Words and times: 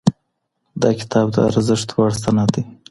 دا 0.81 0.89
کتاب 0.99 1.25
د 1.33 1.37
ارزښت 1.49 1.89
وړ 1.95 2.11
سند 2.23 2.49
دی. 2.53 2.63